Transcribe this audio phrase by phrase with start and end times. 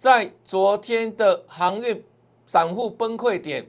[0.00, 2.02] 在昨天的航运
[2.46, 3.66] 散户崩溃点，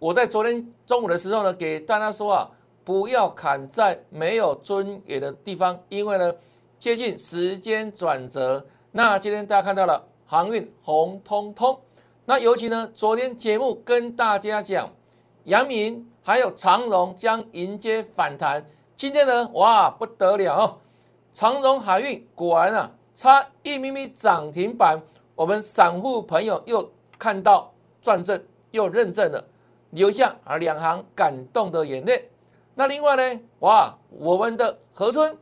[0.00, 2.50] 我在昨天中午的时候呢，给大家说啊，
[2.82, 6.34] 不要砍在没有尊严的地方，因为呢，
[6.80, 8.66] 接近时间转折。
[8.90, 11.78] 那今天大家看到了航运红通通，
[12.24, 14.92] 那尤其呢，昨天节目跟大家讲，
[15.44, 18.68] 阳明还有长荣将迎接反弹。
[18.96, 20.78] 今天呢，哇，不得了哦！
[21.32, 25.00] 长荣海运果然啊，差一咪咪涨停板，
[25.38, 27.72] 我们散户朋友又看到
[28.02, 29.44] 转正，又认证了，
[29.90, 32.28] 留下啊两行感动的眼泪。
[32.74, 35.38] 那另外呢，哇，我们的合春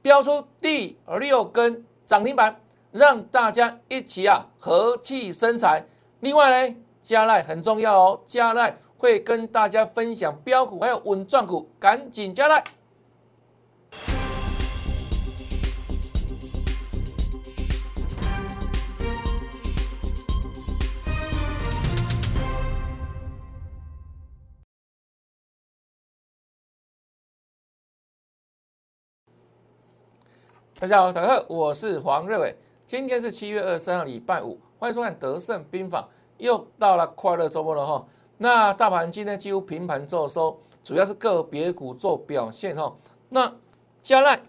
[0.00, 2.56] 标出第六根涨停板，
[2.92, 5.84] 让大家一起啊和气生财。
[6.20, 12.62] 另外呢，加奈很重要哦，加奈会跟大家分享标股还有稳赚股，赶紧加奈。
[30.82, 32.56] 大家好，大家好，我是黄瑞伟。
[32.88, 36.00] 今天是七月二十三号，礼拜五，欢迎收看《德胜兵法》。
[36.38, 38.04] 又到了快乐周末了哈。
[38.38, 42.96] 那大盘今天几乎平盘做收，主要是个别股做表现哈。
[43.28, 43.54] 那
[44.02, 44.42] 加奈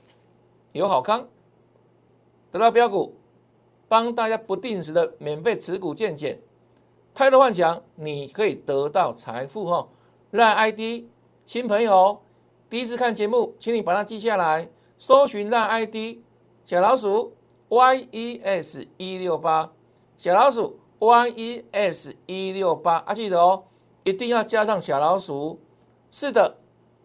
[0.71, 1.27] 有好康，
[2.49, 3.15] 得到标股，
[3.87, 6.41] 帮大家不定时的免费持股见减。
[7.13, 9.87] 泰勒幻想，你可以得到财富哈。
[10.31, 11.05] 让 ID
[11.45, 12.23] 新朋友
[12.71, 14.69] 第一次看节目，请你把它记下来。
[15.05, 16.19] 搜寻那 ID
[16.63, 17.33] 小老鼠
[17.67, 19.73] yes 一六八
[20.15, 23.65] 小老鼠 yes 一六八啊，记得哦，
[24.05, 25.59] 一定要加上小老鼠。
[26.09, 26.55] 是的，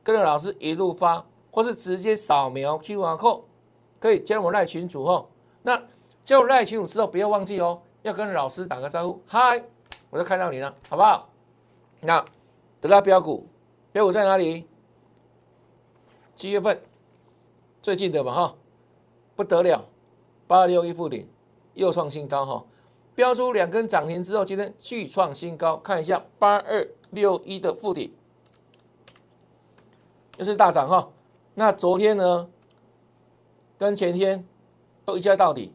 [0.04, 3.42] 跟着老师一路发，或是直接扫描 QR code，
[3.98, 5.26] 可以加入我赖群组哦。
[5.62, 5.82] 那
[6.24, 9.64] 加入赖群组之后，不要忘记哦，要跟老师打个招呼，嗨，
[10.10, 11.28] 我就看到你了，好不好？
[12.02, 12.24] 那
[12.80, 13.44] 得到标股，
[13.90, 14.68] 标股在哪里？
[16.36, 16.80] 七月份。
[17.88, 18.54] 最近的嘛哈，
[19.34, 19.82] 不得了，
[20.46, 21.26] 八二六一附顶
[21.72, 22.66] 又创新高哈，
[23.14, 25.78] 标出两根涨停之后，今天续创新高。
[25.78, 28.12] 看一下八二六一的附顶，
[30.36, 31.10] 又是大涨哈。
[31.54, 32.50] 那昨天呢，
[33.78, 34.46] 跟前天
[35.06, 35.72] 都一价到底，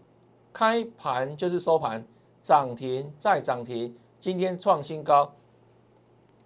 [0.54, 2.06] 开盘就是收盘
[2.44, 5.34] 涨停再涨停，今天创新高。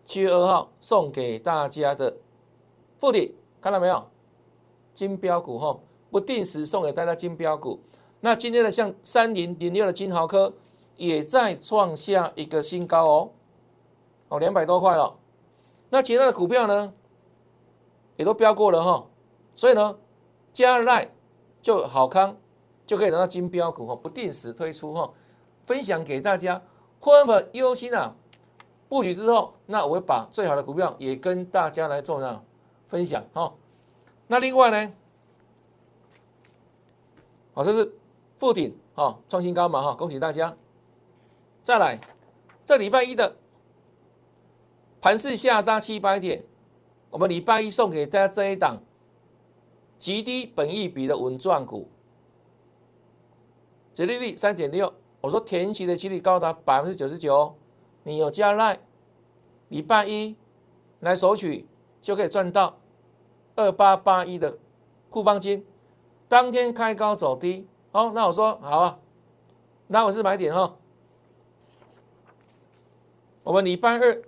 [0.06, 2.16] 七月二号送给大家的
[2.98, 4.10] 附顶，看到没有？
[4.98, 7.80] 金标股哈，不定时送给大家金标股。
[8.22, 10.52] 那今天的像三零零六的金豪科
[10.96, 13.30] 也在创下一个新高哦，
[14.30, 15.16] 哦两百多块了。
[15.92, 16.92] 那其他的股票呢，
[18.16, 19.06] 也都标过了哈。
[19.54, 20.00] 所以呢，
[20.52, 21.12] 加赖
[21.62, 22.36] 就好康
[22.88, 25.14] 就可以拿到金标股哈，不定时推出哈，
[25.64, 26.60] 分享给大家。
[27.00, 28.16] 会员们忧心啊，
[28.90, 32.44] 布局之后，那我会把最好的股票也跟大家来做上
[32.88, 33.54] 分享哈。
[34.28, 34.94] 那另外呢，
[37.54, 37.94] 好，这是
[38.38, 40.56] 附顶啊，创新高嘛哈，恭喜大家。
[41.64, 42.00] 再来，
[42.66, 43.38] 这礼拜一的
[45.00, 46.44] 盘市下杀七百点，
[47.10, 48.82] 我们礼拜一送给大家这一档
[49.98, 51.90] 极低本益比的稳赚股，
[53.94, 57.58] 折利率三点六，我说填息的几率高达百分之九十九，
[58.04, 58.80] 你有加赖，
[59.70, 60.36] 礼拜一
[61.00, 61.66] 来索取
[62.02, 62.78] 就可以赚到。
[63.58, 64.58] 二八八一的
[65.10, 65.66] 库邦金，
[66.28, 69.00] 当天开高走低，好，那我说好啊，
[69.88, 70.76] 那我是买点哈。
[73.44, 74.22] 我们礼拜二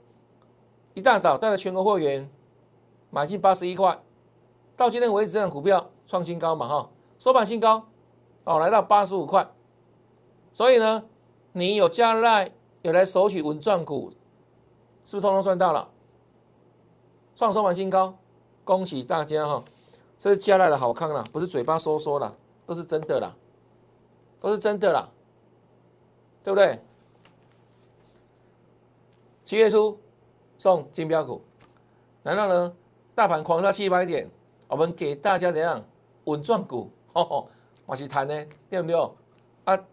[0.96, 2.28] 一大早带着全国会员
[3.12, 4.02] 买进八十一块，
[4.76, 6.90] 到今天为止，这样股票创新高嘛哈，
[7.20, 7.88] 收盘新高，
[8.46, 9.48] 哦，来到八十五块。
[10.52, 11.04] 所以呢，
[11.52, 12.52] 你有加赖
[12.82, 14.12] 有来索取稳赚股，
[15.06, 15.88] 是不是通通赚到了？
[17.36, 18.18] 创收盘新高。
[18.70, 19.64] 恭喜大家哈！
[20.20, 22.32] 这是加来的好康啦，不是嘴巴说说啦，
[22.68, 23.36] 都是真的啦，
[24.40, 25.10] 都是真的啦，
[26.44, 26.80] 对不对？
[29.44, 29.98] 七月初
[30.60, 31.42] 送金标股，
[32.22, 32.72] 难道呢？
[33.16, 34.30] 大盘狂杀七百点，
[34.68, 35.84] 我们给大家怎样
[36.26, 36.92] 稳赚股？
[37.14, 37.50] 哦吼，
[37.88, 38.96] 我是谈呢，对不对？
[39.64, 39.84] 啊，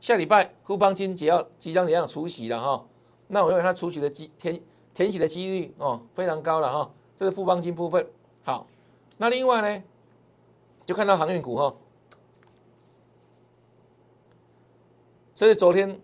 [0.00, 2.84] 下礼拜富邦金只要即将怎样除息了哈？
[3.28, 4.60] 那我认为它除息的机填
[4.92, 6.90] 填息的几率哦非常高了哈。
[7.22, 8.04] 这是富邦金部分，
[8.42, 8.66] 好，
[9.16, 9.84] 那另外呢，
[10.84, 11.72] 就看到航运股哈，
[15.32, 16.00] 这是昨天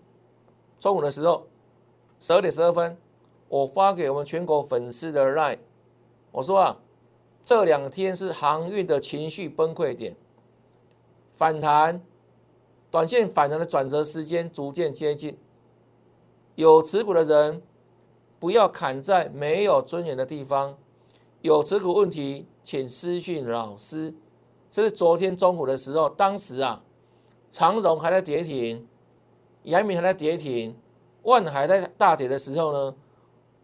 [0.78, 1.48] 中午的时候，
[2.20, 2.96] 十二点十二分，
[3.48, 5.58] 我发给我们全国粉丝的 line，
[6.30, 6.78] 我说啊，
[7.42, 10.14] 这两天是航运的情绪崩溃点，
[11.32, 12.00] 反弹
[12.92, 15.36] 短线反弹的转折时间逐渐接近，
[16.54, 17.60] 有持股的人
[18.38, 20.78] 不要砍在没有尊严的地方。
[21.40, 24.12] 有持股问题，请私讯老师。
[24.70, 26.82] 这是昨天中午的时候，当时啊，
[27.50, 28.86] 长荣还在跌停，
[29.62, 30.76] 阳明还在跌停，
[31.22, 32.94] 万海在大跌的时候呢，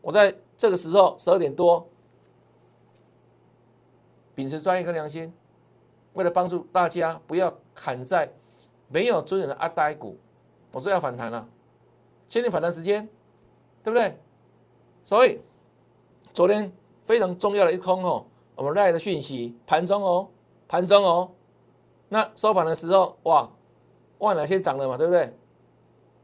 [0.00, 1.88] 我在这个时候十二点多，
[4.34, 5.32] 秉持专业跟良心，
[6.14, 8.32] 为了帮助大家不要砍在
[8.88, 10.16] 没有尊严的阿呆股，
[10.72, 11.48] 我说要反弹了，
[12.28, 13.08] 限定反弹时间，
[13.82, 14.16] 对不对？
[15.04, 15.40] 所以
[16.32, 16.72] 昨天
[17.04, 20.28] 非常重要的一空哦，我们赖的讯息盘中哦。
[20.66, 21.30] 盘中哦，
[22.08, 23.48] 那收盘的时候，哇，
[24.18, 25.32] 万哪先涨了嘛，对不对？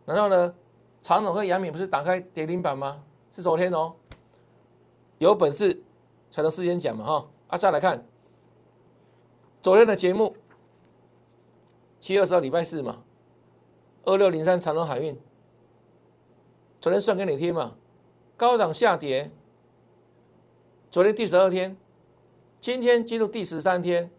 [0.07, 0.55] 然后呢，
[1.03, 3.05] 长总和杨敏不是打开跌停板吗？
[3.31, 3.95] 是昨天哦，
[5.19, 5.85] 有本事
[6.31, 7.59] 才能事先讲嘛，哈啊！
[7.59, 8.05] 再来看
[9.61, 10.35] 昨天的节目，
[12.01, 13.03] 七月二十号礼拜四嘛，
[14.05, 15.17] 二六零三长隆海运，
[16.81, 17.77] 昨天算给你听嘛，
[18.39, 19.31] 高涨下跌，
[20.91, 21.77] 昨天第十二天，
[22.59, 24.11] 今天进入第十三天。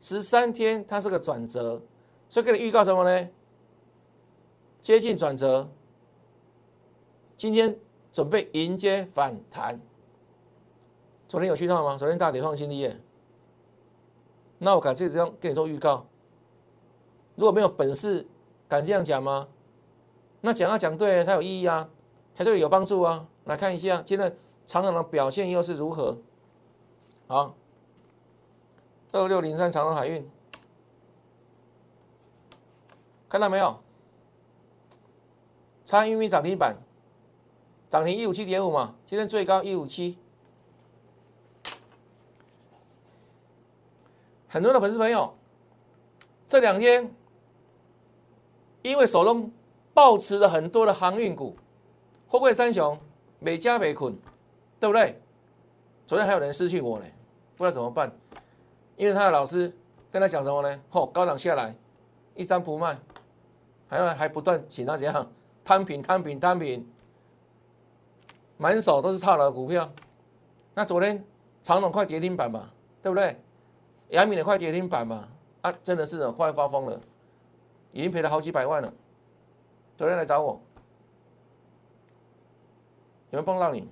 [0.00, 1.82] 十三天，它是个转折，
[2.28, 3.28] 所以给你预告什么呢？
[4.80, 5.68] 接近转折，
[7.36, 7.76] 今天
[8.12, 9.78] 准备迎接反弹。
[11.28, 11.98] 昨天有去到吗？
[11.98, 12.98] 昨天大跌创新低耶。
[14.58, 16.06] 那我敢这样跟你做预告，
[17.34, 18.26] 如果没有本事，
[18.68, 19.48] 敢这样讲吗？
[20.42, 21.90] 那讲啊讲对，它有意义啊，
[22.36, 23.26] 它就有帮助啊。
[23.44, 24.34] 来看一下今天
[24.70, 26.16] 长长的表现又是如何？
[27.26, 27.56] 好。
[29.10, 30.30] 二六零三长荣海运，
[33.28, 33.80] 看到没有？
[35.82, 36.76] 参与涨停板，
[37.88, 40.16] 涨停一五七点五嘛，今天最高一五七。
[44.46, 45.34] 很多的粉丝朋友，
[46.46, 47.12] 这两天
[48.82, 49.50] 因为手中
[49.92, 51.56] 抱持了很多的航运股，
[52.28, 52.96] 货柜三雄，
[53.40, 54.16] 每家每捆，
[54.80, 55.20] 对不对？
[56.06, 57.04] 昨天还有人失去我呢，
[57.56, 58.10] 不知道怎么办。
[58.96, 59.72] 因为他的老师
[60.10, 60.82] 跟他讲什么呢？
[60.90, 61.74] 嚯，高档下来，
[62.34, 62.98] 一张不卖，
[63.86, 65.30] 还要还不断请他怎样
[65.64, 66.86] 摊平、摊平、摊平，
[68.56, 69.88] 满手都是套牢股票。
[70.74, 71.24] 那昨天
[71.62, 72.70] 长总快跌停板嘛，
[73.02, 73.40] 对不对？
[74.08, 75.28] 杨敏的快跌停板嘛，
[75.60, 77.00] 啊，真的是快发疯了，
[77.92, 78.92] 已经赔了好几百万了。
[79.96, 80.60] 昨天来找我，
[83.30, 83.88] 有没有碰到你？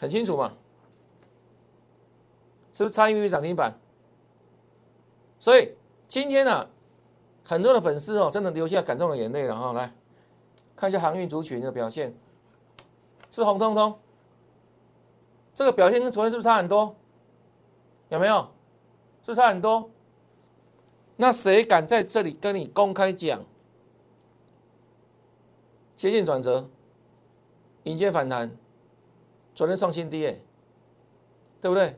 [0.00, 0.56] 很清楚嘛。
[2.72, 3.78] 是不是差一米涨停板？
[5.38, 5.74] 所以
[6.08, 6.68] 今天呢，
[7.44, 9.72] 很多的粉丝哦，真的流下感动的眼泪了哈。
[9.72, 9.94] 来
[10.74, 12.14] 看一下航运族群的表现，
[13.30, 13.98] 是红彤彤，
[15.54, 16.96] 这个表现跟昨天是不是差很多？
[18.08, 18.40] 有没有？
[19.22, 19.90] 是不是差很多？
[21.16, 23.44] 那谁敢在这里跟你公开讲，
[25.94, 26.70] 接近转折，
[27.82, 28.56] 迎接反弹，
[29.60, 30.34] 昨天创新低哎，
[31.60, 31.94] 对不对？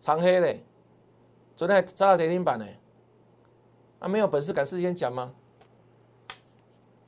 [0.00, 0.64] 长黑嘞，
[1.54, 2.66] 昨天还炸到跌停板呢，
[3.98, 5.34] 啊，没有本事敢事先讲吗？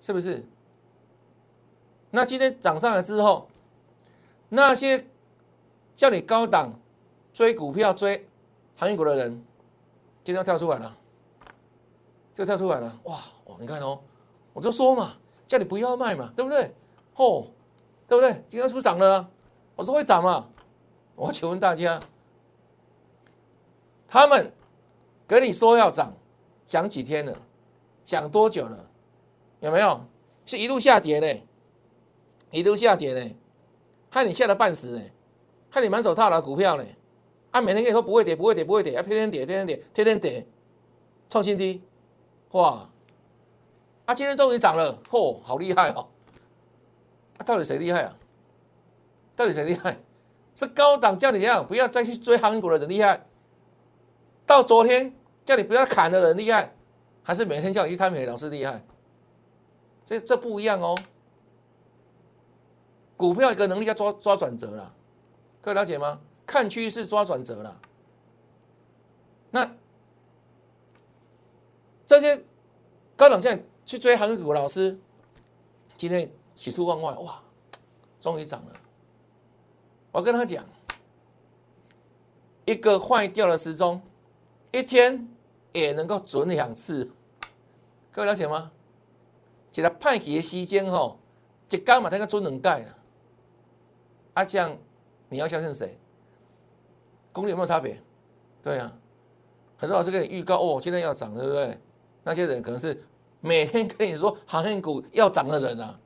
[0.02, 0.44] 是不是？
[2.10, 3.48] 那今天涨上来之后，
[4.50, 5.06] 那些
[5.96, 6.78] 叫你高档
[7.32, 8.28] 追股票、追
[8.76, 9.42] 航运股的人，
[10.22, 10.98] 今天要跳出来了，
[12.34, 13.98] 就跳出来了，哇哦，你看哦，
[14.52, 15.16] 我就说嘛，
[15.46, 16.75] 叫你不要卖嘛，对不对？
[17.14, 17.46] 哦，
[18.06, 18.44] 对不对？
[18.50, 19.30] 今天是不是涨了？
[19.76, 20.49] 我说会涨嘛？
[21.16, 22.00] 我请问大家。
[24.09, 24.52] 他们
[25.26, 26.14] 跟你说要涨，
[26.64, 27.37] 讲几天了？
[28.04, 28.90] 讲多久了？
[29.61, 30.00] 有没有？
[30.47, 31.43] 是一路下跌呢？
[32.50, 33.37] 一路下跌呢？
[34.11, 35.02] 害你吓得半死呢？
[35.71, 36.85] 害你满手套牢股票呢？
[37.50, 40.47] 啊，每天跟你说不会跌，不会跌，不会跌，啊，天天跌，天天跌，天天跌，
[41.28, 41.83] 创新低，
[42.50, 42.88] 哇！
[44.04, 46.07] 啊，今天终于涨了，嚯，好厉害哦！
[47.38, 48.16] 啊，到底谁厉害啊？
[49.37, 49.99] 到底谁厉害？
[50.57, 53.26] 是高档叫你这样，不要再去追航运股的人厉害？
[54.47, 55.12] 到昨天
[55.45, 56.76] 叫你不要砍的人厉害，
[57.23, 58.85] 还是每天叫你去摊平老师厉害？
[60.05, 60.97] 这这不一样哦。
[63.17, 64.95] 股票一个能力要抓抓转折了，
[65.61, 66.21] 各位了解吗？
[66.47, 67.81] 看趋势抓转折了。
[69.50, 69.71] 那
[72.07, 72.45] 这些
[73.17, 74.99] 高冷样去追航运股老师，
[75.97, 77.41] 今天喜出望外，哇，
[78.21, 78.73] 终于涨了。
[80.14, 80.64] 我跟他讲，
[82.66, 84.00] 一个坏掉的时钟。
[84.71, 85.28] 一天
[85.73, 87.09] 也能够准两次，
[88.12, 88.71] 各位了解吗？
[89.73, 91.18] 一个派去的时间吼，
[91.68, 92.99] 一天嘛，它个准两盖了。
[94.35, 94.76] 啊，这样
[95.28, 95.97] 你要相信谁？
[97.33, 98.00] 功力有没有差别？
[98.62, 98.92] 对啊，
[99.76, 101.78] 很多老师给你预告哦，今天要涨，对不对？
[102.23, 103.04] 那些人可能是
[103.40, 106.00] 每天跟你说航运股要涨的人啊，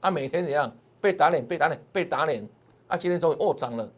[0.00, 2.48] 啊，每天怎样被打脸，被打脸，被打脸，
[2.86, 3.90] 啊，今天终于哦涨了，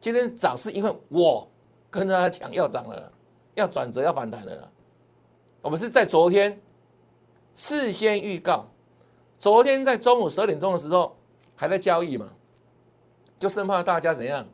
[0.00, 1.48] 今天涨是因为我
[1.90, 3.12] 跟大家讲要涨了，
[3.54, 4.70] 要转折，要反弹了。
[5.62, 6.60] 我们是在昨天
[7.54, 8.66] 事先预告，
[9.38, 11.16] 昨天在中午十二点钟的时候
[11.54, 12.32] 还在交易嘛，
[13.38, 14.46] 就生怕大家怎样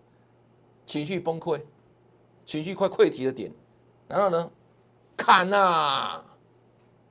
[0.86, 1.60] 情绪崩溃，
[2.44, 3.52] 情绪快溃堤的点，
[4.08, 4.50] 然后呢
[5.16, 6.24] 砍呐。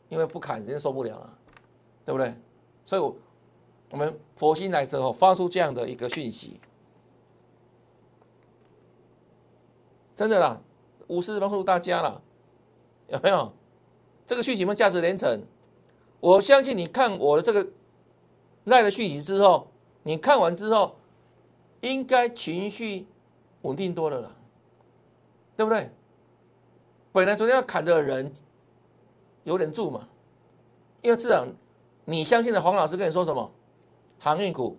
[0.10, 1.38] 因为不砍，人家受不了了，
[2.04, 2.34] 对不对？
[2.84, 3.16] 所以，我
[3.90, 6.60] 我们佛心来之后发出这样的一个讯息，
[10.16, 10.62] 真的啦，
[11.08, 12.22] 无私帮助大家了，
[13.08, 13.52] 有没有？
[14.26, 15.44] 这个讯息们价值连城，
[16.20, 17.68] 我相信你看我的这个
[18.66, 19.68] 赖的讯息之后，
[20.04, 20.96] 你看完之后，
[21.82, 23.08] 应该情绪
[23.64, 24.36] 稳定多了了，
[25.58, 25.92] 对不对？
[27.12, 28.32] 本来昨天要砍的人。
[29.46, 30.08] 有点住嘛，
[31.02, 31.48] 因为至少
[32.06, 33.50] 你相信的黄老师跟你说什么，
[34.20, 34.78] 航运股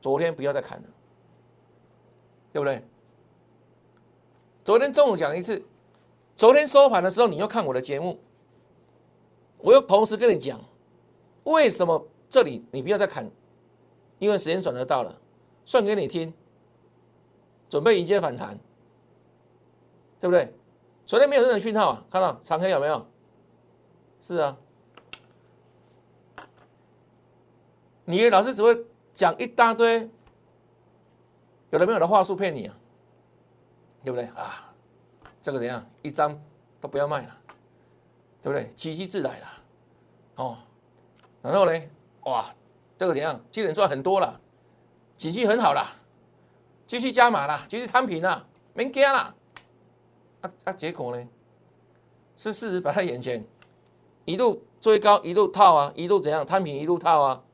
[0.00, 0.88] 昨天不要再砍了，
[2.52, 2.84] 对不对？
[4.62, 5.62] 昨天中午讲一次，
[6.36, 8.20] 昨天收盘的时候你又看我的节目，
[9.58, 10.60] 我又同时跟你讲，
[11.44, 13.30] 为什么这里你不要再砍，
[14.18, 15.20] 因为时间转折到了，
[15.64, 16.32] 算给你听，
[17.68, 18.58] 准备迎接反弹，
[20.20, 20.52] 对不对？
[21.06, 23.06] 昨天没有任何讯号啊，看到长黑有没有？
[24.22, 24.56] 是啊，
[28.04, 30.08] 你老师只会讲一大堆
[31.70, 32.76] 有的没有的话术骗你啊，
[34.04, 34.72] 对不对啊？
[35.42, 35.84] 这个怎样？
[36.02, 36.40] 一张
[36.80, 37.36] 都不要卖了，
[38.40, 38.70] 对不对？
[38.74, 39.46] 奇迹自来了，
[40.36, 40.56] 哦，
[41.42, 41.82] 然后呢？
[42.24, 42.48] 哇，
[42.96, 43.40] 这个怎样？
[43.50, 44.40] 今年赚很多了，
[45.16, 45.84] 景气很好了，
[46.86, 49.34] 继续加码了，继续摊平了，没加了，
[50.40, 50.72] 啊啊！
[50.72, 51.28] 结果呢？
[52.36, 53.44] 是事实摆在眼前。
[54.24, 57.44] 一路追高，一路套啊，一路怎样摊平，一路套啊，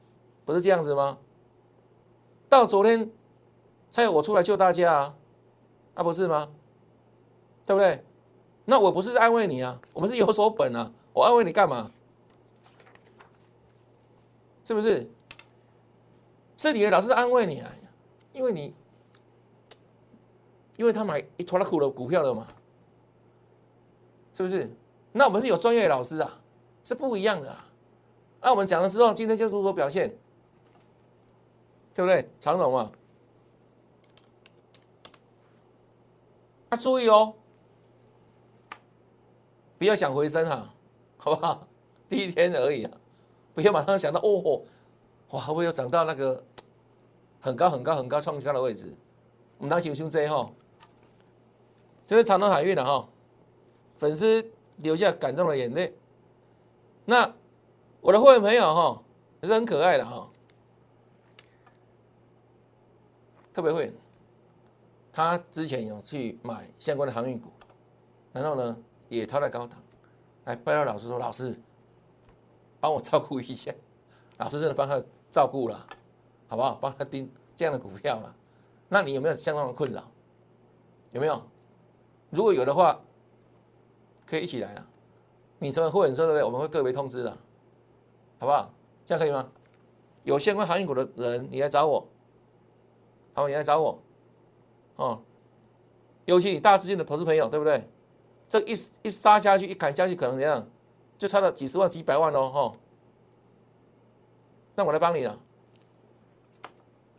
[0.51, 1.19] 不是这样子吗？
[2.49, 3.09] 到昨天
[3.89, 5.15] 才有我出来救大家啊，
[5.95, 6.51] 啊不是吗？
[7.65, 8.05] 对不对？
[8.65, 11.91] 那我不是安慰你啊，我们是有所本啊，我安慰你干嘛？
[14.65, 15.09] 是不是？
[16.57, 17.73] 是你的老师安慰你啊，
[18.33, 18.75] 因为你，
[20.77, 22.47] 因为他买一坨拉苦的股票了嘛，
[24.35, 24.69] 是不是？
[25.13, 26.39] 那我们是有专业的老师啊。
[26.83, 27.67] 是不一样的啊！
[28.41, 30.17] 那我们讲的时候，今天就如何表现，
[32.01, 32.31] 对不对？
[32.41, 32.91] 常总嘛，
[36.71, 37.35] 啊，注意哦，
[39.77, 40.73] 不要想回升哈，
[41.19, 41.69] 好不好？
[42.09, 42.91] 第一天而已啊，
[43.53, 44.63] 不要马上想到哦，
[45.33, 46.43] 哇，我要涨到那个
[47.39, 48.97] 很高很高很高创高的位置。
[49.59, 50.51] 我们当熊熊 J 哈，
[52.07, 53.07] 这是长隆海运的哈，
[53.99, 55.95] 粉丝流下感动的眼泪。
[57.05, 57.35] 那
[58.01, 59.03] 我的会员朋友哈
[59.43, 60.30] 也是很可爱的哈，
[63.53, 63.93] 特别会，
[65.13, 67.51] 他之前有去买相关的航运股，
[68.33, 68.77] 然后呢
[69.09, 69.79] 也套在高档，
[70.45, 71.59] 来拜托老师说老师
[72.81, 73.75] 帮我照顾一下，
[74.39, 75.87] 老师真的帮他照顾了，
[76.49, 76.79] 好不好？
[76.81, 78.35] 帮他盯这样的股票了，
[78.89, 80.03] 那你有没有相关的困扰？
[81.13, 81.43] 有没有？
[82.31, 83.01] 如果有的话，
[84.25, 84.87] 可以一起来啊。
[85.59, 86.45] 你成为会员之后，对不对？
[86.45, 87.31] 我们会个别通知的，
[88.39, 88.73] 好不好？
[89.05, 89.51] 这样可以吗？
[90.23, 92.07] 有相关航运股的人，你来找我，
[93.41, 93.99] 好，你来找我，
[94.97, 95.23] 哦，
[96.27, 97.89] 尤其你大资金的投资朋友，对不对？
[98.51, 100.69] 这一一杀下去，一砍下去，可能怎样？
[101.17, 102.73] 就差了几十万、几百万哦，哈。
[104.75, 105.39] 那我来帮你了，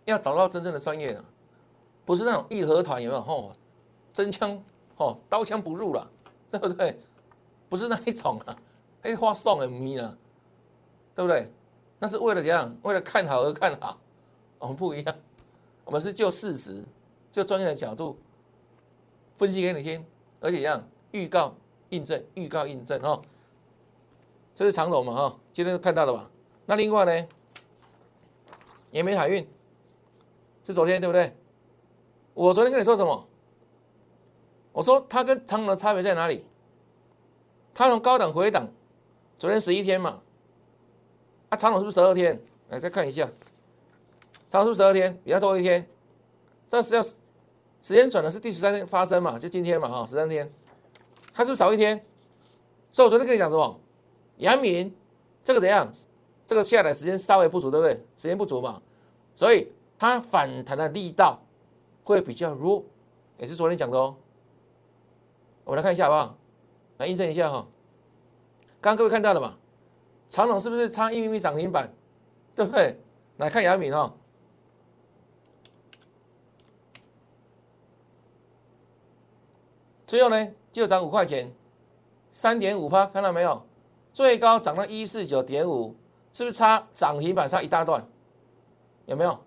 [0.05, 1.25] 要找到真正的专业的，
[2.05, 3.21] 不是那种义和团，有没有？
[3.23, 3.51] 吼，
[4.13, 4.61] 真枪，
[4.95, 6.07] 吼，刀枪不入了，
[6.51, 6.99] 对不对？
[7.67, 8.55] 不是那一种啊，
[9.01, 10.15] 哎，花送的咪啊，
[11.15, 11.51] 对不对？
[11.97, 12.77] 那是为了怎样？
[12.83, 13.97] 为了看好而看好，
[14.59, 15.15] 我们不一样，
[15.91, 16.81] 我们是就事实，
[17.29, 18.17] 就专业的角度
[19.35, 20.05] 分析给你听，
[20.39, 20.81] 而且一样
[21.11, 21.53] 预告、
[21.89, 23.21] 印证、预告、印证哦。
[24.55, 26.31] 这是长总嘛哈，今天看到了吧？
[26.65, 27.27] 那另外呢，
[28.91, 29.45] 延美海运
[30.63, 31.35] 是昨天对不对？
[32.35, 33.27] 我昨天跟你说什么？
[34.71, 36.45] 我说它跟长总的差别在哪里？
[37.73, 38.65] 它从高档回档，
[39.37, 40.21] 昨天十一天嘛，
[41.49, 42.41] 啊，长龙是不是十二天？
[42.69, 43.29] 来再看一下，
[44.51, 45.87] 长龙是十二天，比较多一天，
[46.67, 47.15] 这是要时
[47.81, 49.39] 间转的是第十三天发生嘛？
[49.39, 50.51] 就今天嘛，哈，十三天，
[51.33, 52.05] 它是不是少一天？
[52.91, 53.79] 所以我昨天跟你讲什么？
[54.39, 54.93] 阳明
[55.41, 55.89] 这个怎样？
[56.45, 57.93] 这个下来时间稍微不足，对不对？
[58.17, 58.81] 时间不足嘛，
[59.37, 61.39] 所以它反弹的力道
[62.03, 62.83] 会比较弱，
[63.37, 64.17] 也是昨天讲的哦。
[65.63, 66.37] 我们来看一下好不好？
[66.97, 67.65] 来印证一下哈。
[68.81, 69.57] 刚刚各位看到了嘛？
[70.27, 71.89] 长隆是不是差一厘米涨停板？
[72.53, 72.99] 对不对？
[73.37, 74.13] 来看杨敏哈，
[80.11, 81.49] 最后呢就涨五块钱，
[82.31, 83.65] 三点五趴，看到没有？
[84.11, 85.95] 最高涨到一四九点五，
[86.33, 88.05] 是不是差涨停板差一大段？
[89.05, 89.39] 有没有？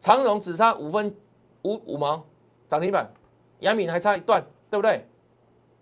[0.00, 1.16] 长荣只差五分
[1.62, 2.26] 五五毛
[2.68, 3.10] 涨停板，
[3.60, 5.08] 杨敏还差一段，对不对？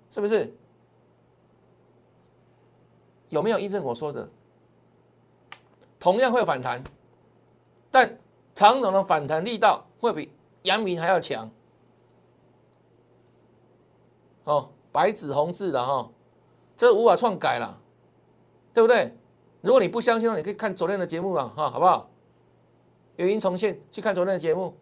[0.09, 0.55] 是不是？
[3.31, 4.31] 有没有印证我说的？
[5.99, 6.81] 同样会反弹，
[7.91, 8.17] 但
[8.55, 11.51] 长荣的反弹力道会比杨明还要强。
[14.51, 16.11] 哦，白纸红字的哈，
[16.77, 17.81] 这无法篡改了，
[18.75, 19.17] 对不对？
[19.61, 22.11] 如果你不相信，你可以看昨天的节目啊，哈，好不好？
[23.15, 24.75] 有音重现，去看昨天的节目，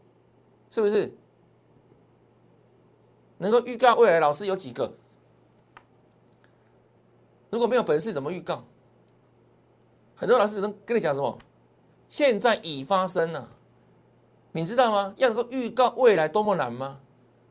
[0.71, 1.13] 是不是？
[3.37, 4.95] 能够预告未来老师有几个？
[7.51, 8.65] 如果没有本事，怎么预告？
[10.17, 11.39] 很多老师只能跟你讲什么？
[12.09, 13.51] 现在已发生了，
[14.53, 15.13] 你知道吗？
[15.19, 17.01] 要能够预告未来多么难吗？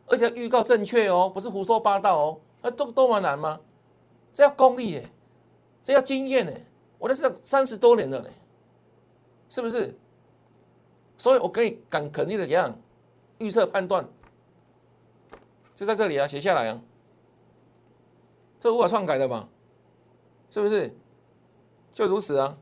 [0.08, 2.42] 而且预告正确哦，不是胡说八道哦。
[2.62, 3.60] 那多多么难吗？
[4.34, 5.10] 这要功力耶，
[5.84, 6.52] 这要经验呢。
[6.98, 8.30] 我在这三十多年了嘞，
[9.50, 9.96] 是不是？
[11.18, 12.80] 所以我可以敢肯定的讲，
[13.38, 14.08] 预测判断
[15.76, 16.82] 就在这里啊，写下来啊，
[18.60, 19.50] 这无法篡改的嘛，
[20.50, 20.96] 是不是？
[21.94, 22.58] 就如此啊！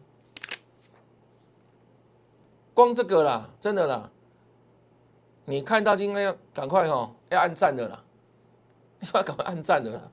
[2.73, 4.09] 光这个啦，真的啦，
[5.43, 8.03] 你看到今天要赶快哈，要按赞的啦，
[9.13, 10.11] 要赶快按赞的啦，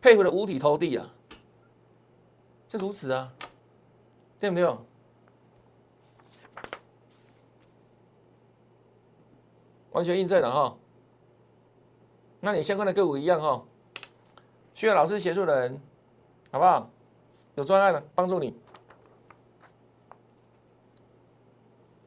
[0.00, 1.14] 佩服的五体投地啊！
[2.68, 3.32] 就如此啊，
[4.38, 4.76] 对不对？
[9.92, 10.76] 完全印证了哈。
[12.40, 13.62] 那你相关的个股一样哈，
[14.74, 15.80] 需要老师协助的人，
[16.50, 16.90] 好不好？
[17.56, 18.56] 有专案的帮助你，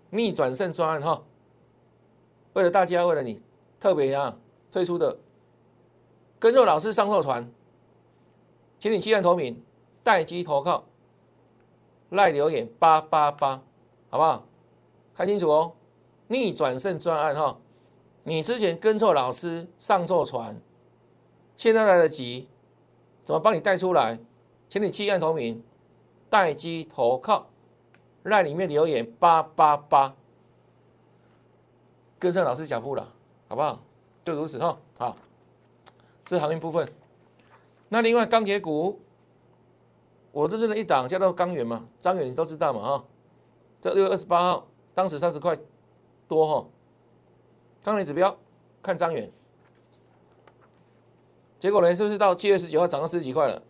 [0.10, 1.24] 逆转胜专案哈，
[2.54, 3.40] 为了大家，为了你，
[3.86, 4.36] 特别啊
[4.72, 5.16] 推出的，
[6.40, 7.48] 跟着老师上错船，
[8.80, 9.64] 请你弃暗投名，
[10.02, 10.86] 待机投靠，
[12.10, 13.62] 赖留言八八八，
[14.10, 14.44] 好不好？
[15.14, 15.74] 看清楚哦，
[16.30, 17.60] 逆转胜专案哈，
[18.24, 20.60] 你之前跟错老师上错船，
[21.56, 22.50] 现在来得及，
[23.24, 24.18] 怎么帮你带出来？
[24.68, 25.64] 请你弃暗投明，
[26.28, 27.50] 待机投靠，
[28.24, 30.16] 赖里面留言八八八，
[32.18, 33.14] 跟上老师脚步了，
[33.48, 33.82] 好不好？
[34.24, 35.18] 就如此哈，好，
[36.26, 36.92] 这是行业部分。
[37.90, 39.00] 那另外钢铁股，
[40.32, 43.06] 我这是一档叫做钢源嘛，张远你都知道嘛哈。
[43.80, 45.56] 这六月二十八号，当时三十块
[46.28, 46.68] 多哈，
[47.84, 48.36] 钢铁指标
[48.82, 49.32] 看张远，
[51.60, 53.62] 结果呢，是不是到七月十九号涨到十几块了？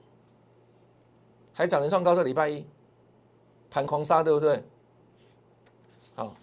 [1.53, 2.65] 还涨停创高，这礼拜一
[3.69, 4.63] 盘狂杀，对不对？
[6.15, 6.33] 好，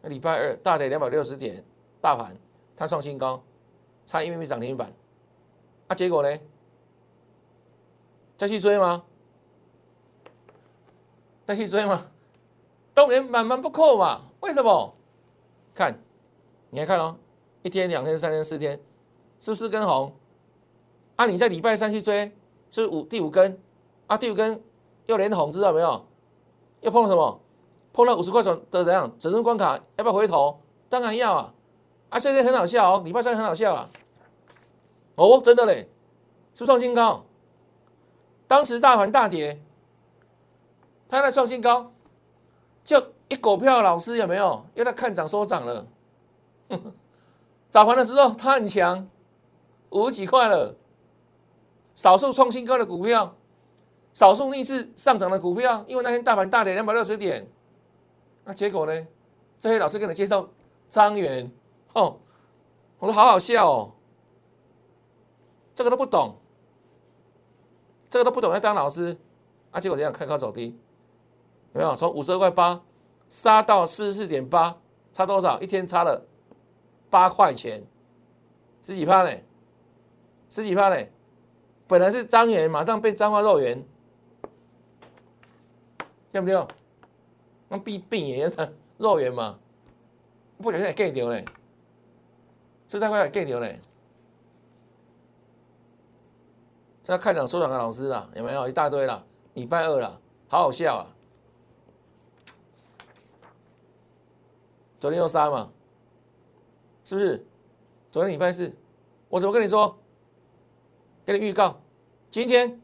[0.00, 1.62] 那礼拜二大跌两百六十点，
[2.00, 2.36] 大盘
[2.76, 3.42] 它创新高，
[4.06, 4.92] 差一米米涨停板，
[5.88, 6.38] 啊，结果呢？
[8.36, 9.04] 再去追吗？
[11.44, 12.06] 再去追吗？
[12.94, 14.22] 动能慢慢不扣嘛？
[14.40, 14.94] 为什么？
[15.74, 15.98] 看，
[16.70, 17.16] 你来看哦，
[17.62, 18.80] 一天、两天、三天、四天，
[19.40, 20.14] 是不是跟红？
[21.16, 22.30] 啊，你在礼拜三去追，
[22.70, 23.60] 是五第五根。
[24.06, 24.62] 啊，第五根
[25.06, 26.06] 又连红，知道没有？
[26.80, 27.40] 又碰了什么？
[27.92, 29.12] 碰到五十块钱的怎样？
[29.18, 30.60] 整数关卡要不要回头？
[30.88, 31.54] 当然要啊！
[32.10, 33.90] 啊，现在很好笑哦，礼拜三很好笑啊！
[35.16, 35.88] 哦，真的嘞，
[36.54, 37.24] 初创新高。
[38.46, 39.60] 当时大盘大跌，
[41.08, 41.92] 他在创新高，
[42.82, 44.64] 就一股票老师有没有？
[44.74, 45.86] 又在看涨说涨了。
[47.70, 49.08] 早盘的时候他很强，
[49.90, 50.74] 五十几块了，
[51.94, 53.34] 少数创新高的股票。
[54.14, 57.46] 少数逆势上涨的股票，因为那天大盘大跌两百六十点，
[58.44, 59.06] 那结果呢？
[59.60, 60.48] 这些老师给你介绍
[60.88, 61.52] 张元，
[61.94, 62.18] 哦，
[62.98, 63.92] 我说好好笑哦，
[65.74, 66.36] 这个都不懂，
[68.08, 69.16] 这个都不懂要当老师，
[69.70, 70.76] 啊，结果这样开高走低，
[71.72, 71.96] 有没有？
[71.96, 72.82] 从五十二块八
[73.28, 74.78] 杀到四十四点八，
[75.12, 75.60] 差多少？
[75.60, 76.26] 一天差了
[77.10, 77.82] 八块钱，
[78.82, 79.30] 十几趴呢？
[80.48, 81.06] 十几趴呢？
[81.86, 83.86] 本来是张元，马上被张化肉圆。
[86.30, 86.66] 对不对？
[87.70, 89.58] 那闭闭眼的肉圆嘛，
[90.58, 91.42] 不小心也 get 掉嘞，
[92.88, 93.80] 这太快也 get 掉嘞。
[97.04, 99.24] 这看场收场的老师啊，有没有一大堆了？
[99.54, 101.14] 礼拜二了，好好笑啊！
[105.00, 105.70] 昨天又杀嘛，
[107.04, 107.46] 是不是？
[108.10, 108.74] 昨天礼拜四，
[109.28, 109.98] 我怎么跟你说？
[111.24, 111.80] 给你预告，
[112.30, 112.80] 今天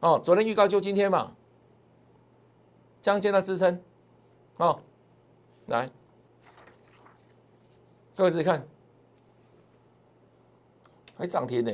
[0.00, 1.34] 哦，昨天预告就今天嘛，
[3.00, 3.82] 将见到支撑
[4.56, 4.80] 哦，
[5.66, 5.90] 来，
[8.14, 8.66] 各位自己看，
[11.20, 11.70] 还涨停呢，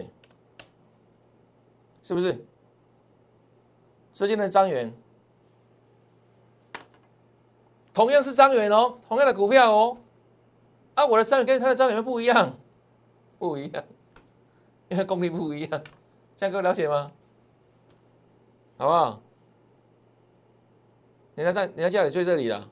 [2.03, 2.45] 是不是？
[4.13, 4.93] 资金的张元，
[7.95, 9.99] 同样是张元哦，同样的股票哦，
[10.97, 12.59] 啊，我的张元跟他的张元不一样，
[13.39, 13.85] 不一样，
[14.89, 15.83] 因为功力不一样，
[16.35, 17.13] 这样各位了解吗？
[18.79, 19.23] 好不好？
[21.37, 22.69] 人家在人家叫你追这里了，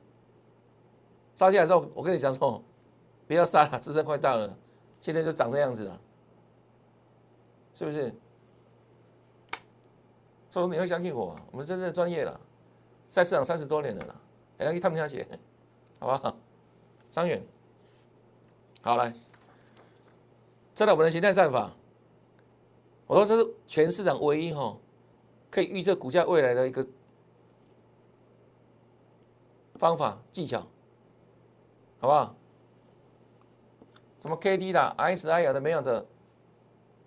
[1.36, 2.60] 杀下来之后，我跟你讲说，
[3.28, 4.58] 不要杀了，支撑快到了，
[4.98, 6.00] 今天就长这样子了，
[7.74, 8.14] 是不是？
[10.48, 12.40] 所以你会相信我，我们真正的专业了，
[13.10, 14.14] 在市场三十多年了啦，
[14.56, 15.26] 还要去探不下去，
[15.98, 16.36] 好不好？
[17.10, 17.44] 张远，
[18.82, 19.12] 好来，
[20.74, 21.72] 再来我们的形态战法，
[23.08, 24.76] 我说这是全市场唯一哈，
[25.50, 26.86] 可以预测股价未来的一个
[29.74, 30.60] 方法技巧，
[31.98, 32.36] 好不好？
[34.20, 36.06] 什么 K D 的、S I 有的没有的，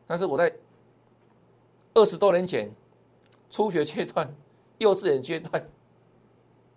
[0.08, 0.56] 但是我在
[1.93, 2.74] 二十多年前。
[3.50, 4.30] 初学阶段、
[4.78, 5.70] 幼稚园阶段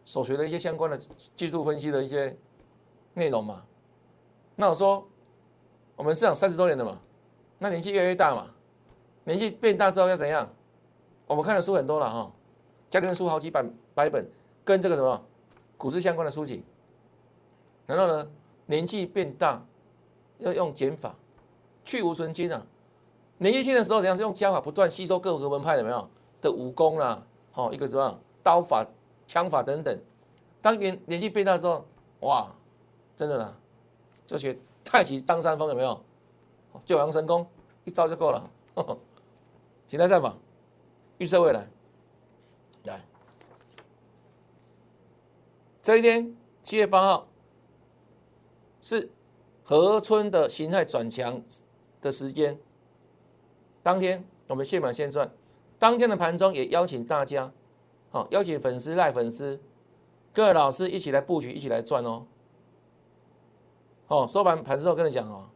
[0.05, 0.97] 所学的一些相关的
[1.35, 2.39] 技术分析的一些
[3.15, 3.65] 内容嘛，
[4.55, 5.05] 那我说
[5.97, 7.01] 我们市场三十多年的嘛，
[7.59, 8.55] 那年纪越来越大嘛，
[9.25, 10.49] 年纪变大之后要怎样？
[11.27, 12.33] 我们看的书很多了哈，
[12.89, 14.25] 家里面书好几百百本，
[14.65, 15.27] 跟这个什么
[15.77, 16.63] 股市相关的书籍。
[17.85, 18.31] 然后呢，
[18.67, 19.61] 年纪变大
[20.39, 21.17] 要用减法，
[21.85, 22.65] 去无存精啊。
[23.41, 24.15] 年纪轻的时候怎样？
[24.15, 26.09] 是用枪法不断吸收各个门派有没有？
[26.43, 28.87] 的武功啦，好一个什么刀法、
[29.27, 29.99] 枪法等等。
[30.61, 31.85] 当年年纪变大之后，
[32.21, 32.55] 哇，
[33.17, 33.57] 真的啦，
[34.27, 35.99] 就学太极当三峰有没有？
[36.85, 37.47] 九阳神功
[37.85, 38.51] 一招就够了。
[39.89, 40.37] 简单战法，
[41.17, 41.67] 预测未来。
[42.85, 43.01] 来，
[45.83, 47.27] 这一天七月八号
[48.83, 49.11] 是
[49.65, 51.43] 河村的形态转强
[52.03, 52.59] 的时间。
[53.83, 55.31] 当天我们现买现赚。
[55.79, 57.51] 当天的盘中也邀请大家，
[58.11, 59.61] 好邀请粉丝赖粉丝，
[60.35, 62.27] 各位老师一起来布局，一起来赚哦。
[64.09, 65.49] 哦，收盘盘之后跟你讲哦，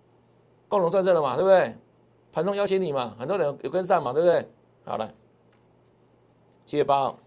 [0.69, 1.77] 共同赚这了嘛，对不对？
[2.33, 4.49] 盘中邀请你嘛，很多人有跟上嘛，对不对？
[4.85, 5.13] 好了，
[6.65, 7.19] 七月八号，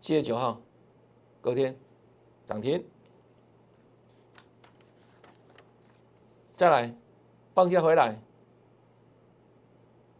[0.00, 0.60] 七月九号，
[1.40, 1.76] 隔天
[2.46, 2.84] 涨停，
[6.56, 6.94] 再来
[7.52, 8.20] 放假回来，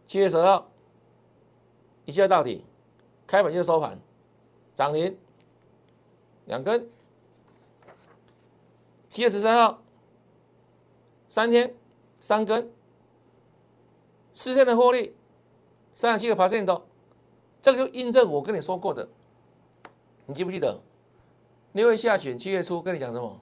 [0.09, 0.67] 七月十号。
[2.05, 2.65] 一切到底，
[3.27, 3.99] 开盘就收盘，
[4.73, 5.15] 涨停
[6.45, 6.89] 两根。
[9.07, 9.83] 七月十三号，
[11.27, 11.75] 三天
[12.19, 12.71] 三根，
[14.33, 15.15] 四天的获利，
[15.93, 16.81] 三十七个 percent，
[17.61, 19.07] 这个就印证我跟你说过的。
[20.25, 20.81] 你记不记得？
[21.73, 23.39] 六月下旬、七月初跟你讲什么？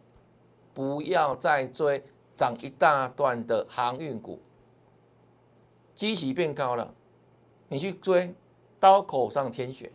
[0.73, 2.03] 不要再追
[2.35, 4.41] 涨一大段的航运股，
[5.97, 6.93] 基期变高了，
[7.69, 8.35] 你去追。
[8.79, 9.91] 刀口上舔血，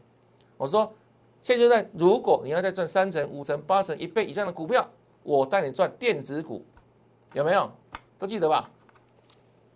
[0.56, 0.92] 我说，
[1.40, 4.90] 现在如果你要再赚三成、五成、八成、一倍以上的股票，
[5.22, 6.64] 我带你赚电子股，
[7.32, 7.70] 有没有？
[8.18, 8.68] 都记得吧？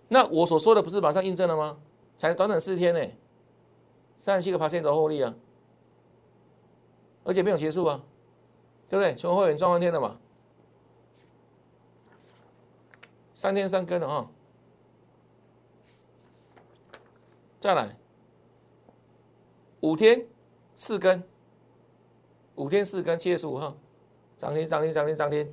[0.08, 1.78] 那我所说的不是马上印证了吗？
[2.18, 3.00] 才短短四天呢，
[4.16, 5.32] 三十七个百分点的获利啊，
[7.22, 8.02] 而且没有结束啊，
[8.88, 9.14] 对不对？
[9.14, 10.18] 全会员赚翻天了嘛，
[13.32, 14.28] 三天三更的啊，
[17.66, 17.96] 再来。
[19.80, 20.24] 五天
[20.76, 21.20] 四根，
[22.54, 23.76] 五天四根，七月十五号
[24.36, 25.52] 涨停涨停涨停涨停。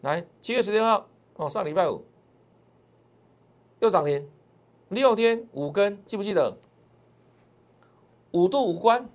[0.00, 2.04] 来，七月十六号哦，上礼拜五
[3.78, 4.28] 又涨停，
[4.88, 6.58] 六天五根，记不记得？
[8.32, 9.08] 五度五关，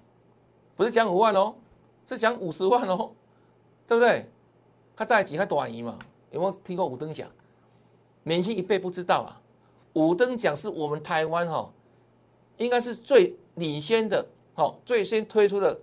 [0.78, 1.56] 不是讲五万哦，
[2.08, 3.12] 是讲五十万哦，
[3.86, 4.30] 对不对？
[4.96, 6.00] 他在一起还短一嘛？
[6.32, 7.30] 有没有听过五等奖？
[8.24, 9.43] 年薪一倍不知道啊？
[9.94, 11.72] 五等奖是我们台湾哈。
[12.58, 15.80] 应该是最领先的，哦，最先推出的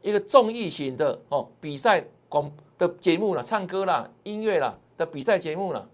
[0.00, 5.88] 一个综艺型的哦比赛广的节目了，唱歌啦、音乐啦的比赛节目了，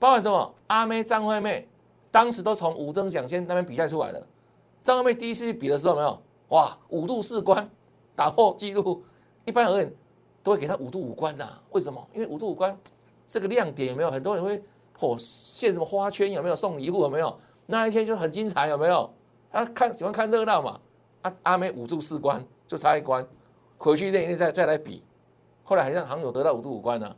[0.00, 0.54] 包括什么？
[0.66, 1.68] 阿妹、张惠妹
[2.10, 4.26] 当时都从五等奖先那边比赛出来的。
[4.82, 7.70] 张惠妹第一次比的时候，没有哇，五度四关
[8.16, 9.04] 打破纪录。
[9.44, 9.92] 一般而言
[10.42, 12.04] 都会给他五度五关的，为什么？
[12.12, 12.76] 因为五度五关
[13.28, 14.10] 是个亮点，有没有？
[14.10, 14.60] 很多人会
[15.00, 16.56] 哦献什么花圈，有没有？
[16.56, 17.38] 送礼物有没有？
[17.66, 19.12] 那一天就很精彩，有没有？
[19.50, 20.80] 他看喜欢看热闹嘛？
[21.22, 23.26] 阿阿妹五度四关就差一关，
[23.78, 25.02] 回去练一练再再来比。
[25.62, 27.16] 后来好像好友得到五度五关呢，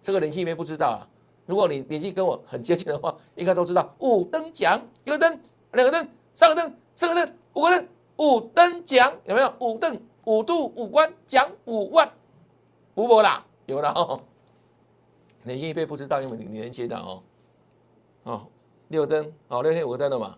[0.00, 1.06] 这个年轻妹不知道啊。
[1.46, 5.38] 如果你年纪跟我很接近的话，应该都知道五等奖，一个灯，
[5.72, 9.52] 两个灯，三个灯，四个灯，五个灯，五等奖有没有？
[9.60, 12.10] 五等五度五关奖五万，
[12.94, 14.20] 不播啦，有了哦。
[15.44, 17.22] 年薪一倍不知道，因为你年轻的哦。
[18.24, 18.46] 哦，
[18.88, 20.36] 六灯哦，六天五个灯的嘛。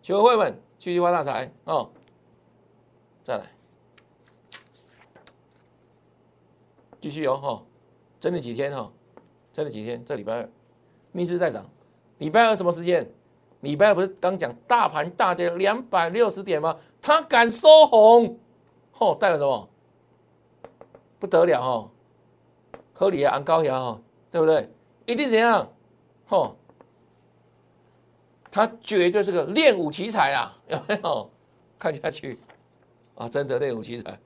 [0.00, 1.90] 学会们继续发大财哦。
[3.22, 3.44] 再来，
[7.00, 7.62] 继续哦哈，
[8.18, 8.90] 整理几天哈，
[9.52, 10.48] 整理几天，这礼拜二
[11.12, 11.68] 逆势再涨。
[12.18, 13.10] 礼拜二什么时间？
[13.60, 16.78] 礼拜二不是刚讲大盘大跌两百六十点吗？
[17.02, 18.38] 它敢收红，
[18.94, 19.68] 嚯，代表什么？
[21.18, 21.90] 不得了哈，
[22.94, 24.70] 合理啊，昂高呀哈，对不对？
[25.06, 25.72] 一定怎样？
[26.28, 26.54] 嚯！
[28.50, 31.30] 他绝对是个练武奇才啊， 有没有？
[31.78, 32.38] 看下去
[33.14, 34.18] 啊，真的练武奇才。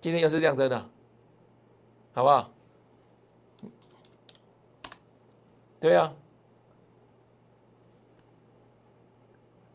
[0.00, 0.90] 今天又是亮灯的，
[2.12, 2.50] 好不好？
[5.80, 6.12] 对呀，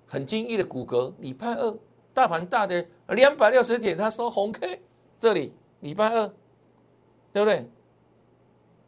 [0.05, 1.13] 很惊异的骨骼。
[1.19, 1.77] 礼拜二
[2.13, 4.81] 大盘大跌两百六十点，他收红 K，
[5.17, 6.27] 这里礼拜二，
[7.31, 7.69] 对不对？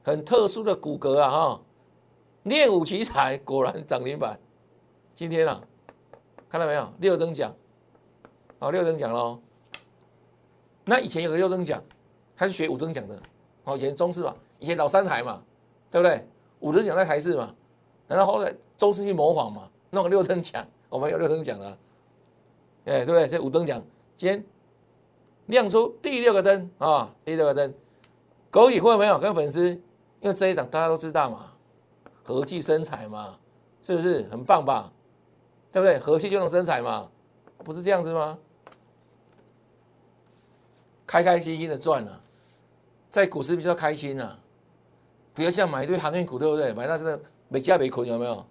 [0.06, 1.62] 很特殊的骨骼啊，哈。
[2.44, 4.39] 练武奇才果然涨停板，
[5.15, 5.60] 今天啊，
[6.48, 6.88] 看到没有？
[7.00, 7.52] 六等奖，
[8.60, 9.39] 哦，六等奖喽。
[10.84, 11.84] 那以前有个六等奖，
[12.38, 13.20] 他是学五等奖的，
[13.63, 15.41] 哦，以前中式嘛，以前老三台嘛，
[15.89, 16.24] 对不对？
[16.60, 17.52] 五等奖在台式嘛，
[18.08, 21.76] 然后后来中式去模仿嘛，弄个六等奖，我们有六等奖了，
[22.86, 23.28] 哎，对不对？
[23.28, 23.84] 这五等奖
[24.15, 24.46] 今天
[25.48, 27.74] 亮出第六个灯啊，第六个灯，
[28.52, 29.82] 狗语会没有跟粉丝？
[30.26, 31.52] 因为这一档大家都知道嘛。
[32.24, 33.38] 和气生财嘛，
[33.84, 34.92] 是不是很棒吧？
[35.72, 36.00] 对不对？
[36.00, 37.08] 和气就能生财嘛，
[37.60, 38.36] 不是这样子吗？
[41.06, 42.20] 开开心心的赚了，
[43.12, 44.40] 在股市比较开心啊，
[45.36, 46.74] 不要像买一堆航运股，对不对？
[46.74, 48.44] 买那真的没家没困，有没有？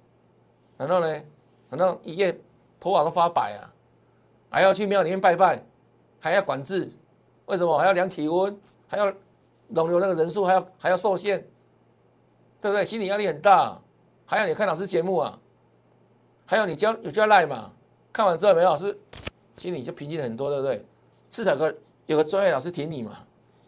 [0.76, 1.22] 难道呢？
[1.70, 2.38] 难道一夜
[2.78, 3.66] 头发都发白啊？
[4.48, 5.60] 还要去庙里面拜拜，
[6.20, 6.88] 还要管制？
[7.46, 8.56] 为什么还要量体温？
[8.86, 9.12] 还要
[9.70, 10.44] 容留那个人数？
[10.44, 11.44] 还要还要受限？
[12.64, 12.82] 对不对？
[12.82, 13.78] 心理压力很大，
[14.24, 15.38] 还有你看老师节目啊，
[16.46, 17.70] 还有你教有教赖嘛？
[18.10, 18.98] 看完之后没有是
[19.58, 20.82] 心里就平静很多，对不对？
[21.28, 23.18] 至少个有个专业老师挺你嘛，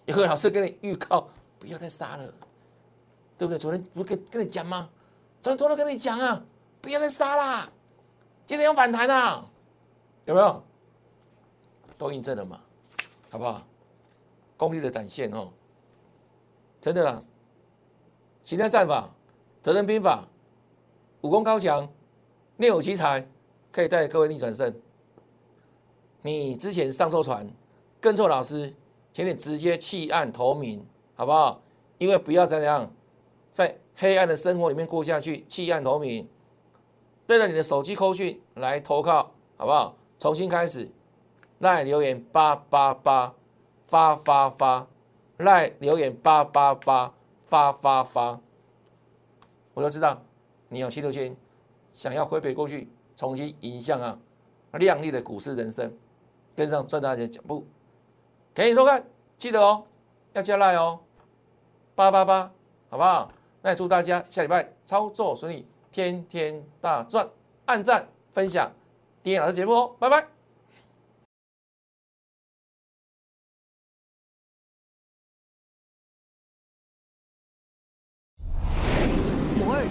[0.06, 1.28] 有个老师跟你预告
[1.58, 2.24] 不要再杀了，
[3.36, 3.58] 对不对？
[3.58, 4.88] 昨天不是跟跟你讲吗？
[5.42, 6.42] 昨天都跟你讲啊，
[6.80, 7.68] 不要再杀啦，
[8.46, 9.46] 今天要反弹啊，
[10.24, 10.64] 有没有？
[11.98, 12.58] 都印证了嘛，
[13.30, 13.62] 好不好？
[14.56, 15.52] 功力的展现哦，
[16.80, 17.20] 真的啦。
[18.46, 19.10] 行战战法、
[19.60, 20.24] 责任兵法、
[21.22, 21.88] 武功高强、
[22.58, 23.28] 练武奇才，
[23.72, 24.72] 可以带各位逆转胜。
[26.22, 27.50] 你之前上错船，
[28.00, 28.72] 跟错老师，
[29.12, 31.60] 请你直接弃暗投明，好不好？
[31.98, 32.88] 因为不要怎样，
[33.50, 36.28] 在黑暗的生活里面过下去，弃暗投明。
[37.26, 39.96] 对着你的手机扣讯来投靠，好不好？
[40.20, 40.88] 重新开始，
[41.58, 43.34] 赖留言八八八
[43.84, 44.86] 发发发，
[45.38, 47.12] 赖留言八八八。
[47.46, 48.40] 发发发！
[49.72, 50.22] 我都知道
[50.68, 51.36] 你有七六千，
[51.90, 54.18] 想要回北过去，重新迎向啊
[54.72, 55.96] 亮丽的股市人生，
[56.54, 57.66] 跟上赚大钱的脚步。
[58.52, 59.06] 感谢收看，
[59.38, 59.84] 记得哦，
[60.32, 61.00] 要加赖哦，
[61.94, 62.50] 八八八，
[62.90, 63.30] 好不好？
[63.62, 67.28] 那也祝大家下礼拜操作顺利，天天大赚！
[67.66, 68.70] 按赞分享，
[69.22, 70.35] 订阅老师节目哦，拜拜。